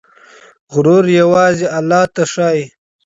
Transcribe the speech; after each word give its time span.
غرور 0.73 1.05
يوازې 1.21 1.65
الله 1.77 2.03
ته 2.13 2.23
ښايي. 2.31 2.65